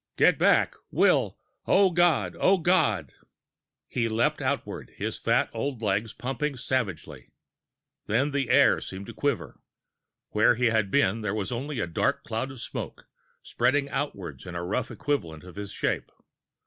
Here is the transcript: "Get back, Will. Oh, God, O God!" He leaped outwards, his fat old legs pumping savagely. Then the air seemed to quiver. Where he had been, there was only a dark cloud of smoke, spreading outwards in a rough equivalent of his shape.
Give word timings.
"Get 0.17 0.39
back, 0.39 0.73
Will. 0.89 1.37
Oh, 1.67 1.91
God, 1.91 2.35
O 2.39 2.57
God!" 2.57 3.13
He 3.87 4.09
leaped 4.09 4.41
outwards, 4.41 4.93
his 4.95 5.19
fat 5.19 5.47
old 5.53 5.83
legs 5.83 6.11
pumping 6.11 6.57
savagely. 6.57 7.29
Then 8.07 8.31
the 8.31 8.49
air 8.49 8.81
seemed 8.81 9.05
to 9.05 9.13
quiver. 9.13 9.61
Where 10.29 10.55
he 10.55 10.71
had 10.71 10.89
been, 10.89 11.21
there 11.21 11.35
was 11.35 11.51
only 11.51 11.79
a 11.79 11.85
dark 11.85 12.23
cloud 12.23 12.49
of 12.49 12.59
smoke, 12.59 13.07
spreading 13.43 13.91
outwards 13.91 14.47
in 14.47 14.55
a 14.55 14.63
rough 14.65 14.89
equivalent 14.89 15.43
of 15.43 15.55
his 15.55 15.71
shape. 15.71 16.11